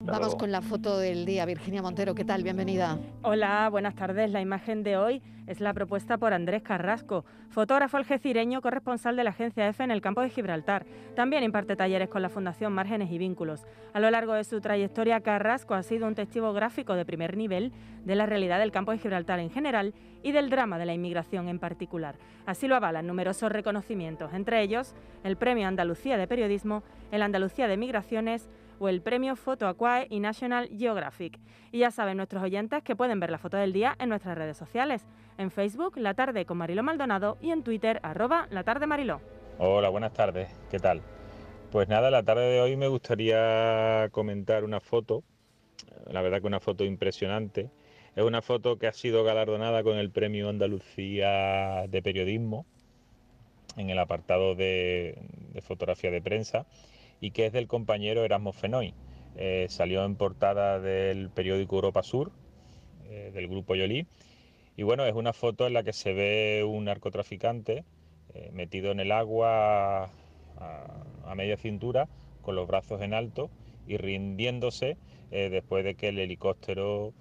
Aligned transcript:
Vamos 0.00 0.36
con 0.36 0.52
la 0.52 0.62
foto 0.62 0.96
del 0.96 1.26
día. 1.26 1.44
Virginia 1.44 1.82
Montero, 1.82 2.14
¿qué 2.14 2.24
tal? 2.24 2.44
Bienvenida. 2.44 3.00
Hola, 3.22 3.68
buenas 3.68 3.96
tardes. 3.96 4.30
La 4.30 4.40
imagen 4.40 4.84
de 4.84 4.96
hoy 4.96 5.20
es 5.48 5.60
la 5.60 5.74
propuesta 5.74 6.18
por 6.18 6.32
Andrés 6.32 6.62
Carrasco, 6.62 7.24
fotógrafo 7.50 7.96
algecireño, 7.96 8.62
corresponsal 8.62 9.16
de 9.16 9.24
la 9.24 9.30
agencia 9.30 9.66
EFE 9.66 9.82
en 9.82 9.90
el 9.90 10.00
campo 10.00 10.20
de 10.20 10.30
Gibraltar. 10.30 10.86
También 11.16 11.42
imparte 11.42 11.74
talleres 11.74 12.08
con 12.08 12.22
la 12.22 12.28
Fundación 12.28 12.72
Márgenes 12.72 13.10
y 13.10 13.18
Vínculos. 13.18 13.66
A 13.92 13.98
lo 13.98 14.08
largo 14.12 14.34
de 14.34 14.44
su 14.44 14.60
trayectoria, 14.60 15.20
Carrasco 15.20 15.74
ha 15.74 15.82
sido 15.82 16.06
un 16.06 16.14
testigo 16.14 16.52
gráfico 16.52 16.94
de 16.94 17.04
primer 17.04 17.36
nivel 17.36 17.72
de 18.04 18.14
la 18.14 18.24
realidad 18.24 18.60
del 18.60 18.70
campo 18.70 18.92
de 18.92 18.98
Gibraltar 18.98 19.40
en 19.40 19.50
general 19.50 19.94
y 20.22 20.30
del 20.30 20.48
drama 20.48 20.78
de 20.78 20.86
la 20.86 20.94
inmigración 20.94 21.48
en 21.48 21.58
particular. 21.58 22.14
Así 22.46 22.68
lo 22.68 22.76
avalan 22.76 23.06
numerosos 23.06 23.50
reconocimientos, 23.50 24.32
entre 24.32 24.62
ellos 24.62 24.94
el 25.24 25.36
Premio 25.36 25.66
Andalucía 25.66 26.16
de 26.16 26.28
Periodismo, 26.28 26.84
el 27.10 27.22
Andalucía 27.22 27.66
de 27.66 27.76
Migraciones, 27.76 28.48
o 28.78 28.88
el 28.88 29.00
premio 29.02 29.36
Photo 29.36 29.66
Aquae 29.66 30.06
y 30.10 30.20
National 30.20 30.68
Geographic. 30.76 31.38
Y 31.72 31.80
ya 31.80 31.90
saben 31.90 32.16
nuestros 32.16 32.42
oyentes 32.42 32.82
que 32.82 32.96
pueden 32.96 33.20
ver 33.20 33.30
la 33.30 33.38
foto 33.38 33.56
del 33.56 33.72
día 33.72 33.96
en 33.98 34.08
nuestras 34.08 34.36
redes 34.36 34.56
sociales, 34.56 35.06
en 35.36 35.50
Facebook 35.50 35.96
La 35.96 36.14
Tarde 36.14 36.44
con 36.46 36.58
Mariló 36.58 36.82
Maldonado 36.82 37.38
y 37.40 37.50
en 37.50 37.62
Twitter 37.62 38.00
arroba 38.02 38.46
La 38.50 38.64
Tarde 38.64 38.86
Mariló. 38.86 39.20
Hola, 39.58 39.88
buenas 39.88 40.12
tardes, 40.12 40.48
¿qué 40.70 40.78
tal? 40.78 41.02
Pues 41.72 41.88
nada, 41.88 42.10
la 42.10 42.22
tarde 42.22 42.46
de 42.46 42.60
hoy 42.60 42.76
me 42.76 42.88
gustaría 42.88 44.08
comentar 44.10 44.64
una 44.64 44.80
foto, 44.80 45.22
la 46.06 46.22
verdad 46.22 46.40
que 46.40 46.46
una 46.46 46.60
foto 46.60 46.84
impresionante. 46.84 47.70
Es 48.16 48.24
una 48.24 48.42
foto 48.42 48.78
que 48.78 48.88
ha 48.88 48.92
sido 48.92 49.22
galardonada 49.22 49.84
con 49.84 49.96
el 49.96 50.10
Premio 50.10 50.48
Andalucía 50.48 51.86
de 51.88 52.02
Periodismo 52.02 52.66
en 53.76 53.90
el 53.90 53.98
apartado 53.98 54.56
de 54.56 55.16
fotografía 55.62 56.10
de 56.10 56.20
prensa 56.20 56.66
y 57.20 57.30
que 57.32 57.46
es 57.46 57.52
del 57.52 57.66
compañero 57.66 58.24
Erasmo 58.24 58.52
Fenoy. 58.52 58.94
Eh, 59.36 59.66
salió 59.68 60.04
en 60.04 60.16
portada 60.16 60.80
del 60.80 61.30
periódico 61.30 61.76
Europa 61.76 62.02
Sur, 62.02 62.32
eh, 63.08 63.30
del 63.32 63.48
grupo 63.48 63.74
Yoli. 63.74 64.06
Y 64.76 64.82
bueno, 64.82 65.04
es 65.06 65.14
una 65.14 65.32
foto 65.32 65.66
en 65.66 65.72
la 65.74 65.82
que 65.82 65.92
se 65.92 66.12
ve 66.12 66.64
un 66.64 66.84
narcotraficante 66.84 67.84
eh, 68.34 68.50
metido 68.52 68.90
en 68.90 69.00
el 69.00 69.12
agua 69.12 70.10
a, 70.56 71.34
media 71.36 71.56
cintura, 71.56 72.08
con 72.42 72.56
los 72.56 72.66
brazos 72.66 73.00
en 73.02 73.14
alto 73.14 73.50
y 73.86 73.96
rindiéndose 73.96 74.96
después 75.30 75.84
de 75.84 75.94
que 75.94 76.08
el 76.08 76.18
helicóptero 76.18 77.12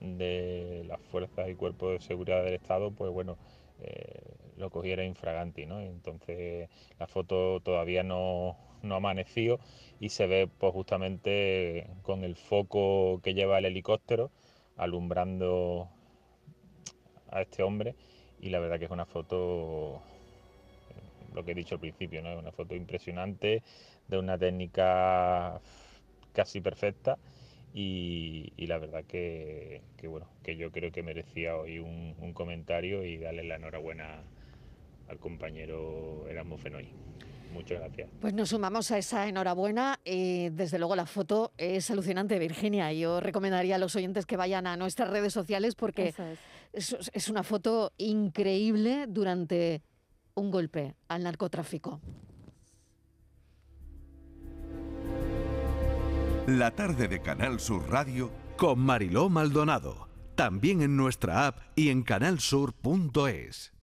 de 0.00 0.84
las 0.86 1.00
fuerzas 1.10 1.48
y 1.48 1.54
cuerpos 1.54 1.92
de 1.92 2.00
seguridad 2.00 2.44
del 2.44 2.54
Estado, 2.54 2.90
pues 2.92 3.12
bueno, 3.12 3.36
eh, 3.80 4.35
lo 4.56 4.70
cogiera 4.70 5.04
infraganti, 5.04 5.66
¿no? 5.66 5.80
Entonces 5.80 6.68
la 6.98 7.06
foto 7.06 7.60
todavía 7.60 8.02
no, 8.02 8.56
no 8.82 8.94
ha 8.94 8.98
amanecido 8.98 9.58
y 10.00 10.10
se 10.10 10.26
ve 10.26 10.48
pues 10.48 10.72
justamente 10.72 11.88
con 12.02 12.24
el 12.24 12.36
foco 12.36 13.20
que 13.22 13.34
lleva 13.34 13.58
el 13.58 13.66
helicóptero 13.66 14.30
alumbrando 14.76 15.88
a 17.30 17.42
este 17.42 17.62
hombre 17.62 17.94
y 18.40 18.50
la 18.50 18.60
verdad 18.60 18.78
que 18.78 18.84
es 18.86 18.90
una 18.90 19.06
foto 19.06 20.02
lo 21.34 21.44
que 21.44 21.52
he 21.52 21.54
dicho 21.54 21.74
al 21.74 21.80
principio, 21.80 22.22
¿no? 22.22 22.32
Es 22.32 22.38
una 22.38 22.50
foto 22.50 22.74
impresionante 22.74 23.62
de 24.08 24.18
una 24.18 24.38
técnica 24.38 25.60
casi 26.32 26.60
perfecta 26.60 27.18
y, 27.74 28.52
la 28.66 28.78
verdad 28.78 29.04
que, 29.04 29.82
bueno, 30.04 30.26
que 30.42 30.56
yo 30.56 30.72
creo 30.72 30.90
que 30.90 31.02
merecía 31.02 31.56
hoy 31.56 31.78
un, 31.78 32.32
comentario 32.32 33.04
y 33.04 33.18
darle 33.18 33.44
la 33.44 33.56
enhorabuena 33.56 34.22
al 35.08 35.18
compañero 35.18 36.26
Erasmo 36.28 36.58
Fenoy. 36.58 36.88
Muchas 37.52 37.80
gracias. 37.80 38.10
Pues 38.20 38.34
nos 38.34 38.50
sumamos 38.50 38.90
a 38.90 38.98
esa 38.98 39.28
enhorabuena. 39.28 39.98
y 40.04 40.50
desde 40.50 40.78
luego 40.78 40.94
la 40.94 41.06
foto 41.06 41.52
es 41.56 41.90
alucinante, 41.90 42.38
Virginia. 42.38 42.92
Yo 42.92 43.20
recomendaría 43.20 43.76
a 43.76 43.78
los 43.78 43.96
oyentes 43.96 44.26
que 44.26 44.36
vayan 44.36 44.66
a 44.66 44.76
nuestras 44.76 45.08
redes 45.10 45.32
sociales 45.32 45.74
porque 45.74 46.14
es 46.72 47.28
una 47.28 47.42
foto 47.42 47.92
increíble 47.96 49.06
durante 49.08 49.82
un 50.34 50.50
golpe 50.50 50.94
al 51.08 51.22
narcotráfico. 51.22 52.00
La 56.46 56.70
tarde 56.70 57.08
de 57.08 57.20
Canal 57.20 57.58
Sur 57.58 57.90
Radio 57.90 58.30
con 58.56 58.78
Mariló 58.78 59.28
Maldonado. 59.28 60.08
También 60.36 60.80
en 60.80 60.96
nuestra 60.96 61.48
app 61.48 61.58
y 61.74 61.88
en 61.88 62.02
canalsur.es. 62.02 63.72